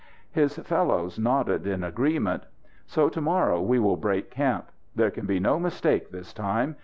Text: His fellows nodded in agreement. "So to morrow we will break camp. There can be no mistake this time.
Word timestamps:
His 0.31 0.55
fellows 0.57 1.19
nodded 1.19 1.67
in 1.67 1.83
agreement. 1.83 2.47
"So 2.87 3.07
to 3.09 3.21
morrow 3.21 3.61
we 3.61 3.77
will 3.77 3.97
break 3.97 4.31
camp. 4.31 4.71
There 4.95 5.11
can 5.11 5.27
be 5.27 5.39
no 5.39 5.59
mistake 5.59 6.09
this 6.09 6.33
time. 6.33 6.75